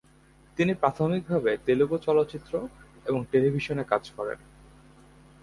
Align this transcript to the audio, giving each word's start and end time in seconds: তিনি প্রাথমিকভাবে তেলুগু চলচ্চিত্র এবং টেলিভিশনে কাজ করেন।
তিনি 0.57 0.73
প্রাথমিকভাবে 0.73 1.51
তেলুগু 1.65 1.97
চলচ্চিত্র 1.97 2.53
এবং 3.05 3.19
টেলিভিশনে 3.31 3.83
কাজ 3.83 4.03
করেন। 4.09 4.39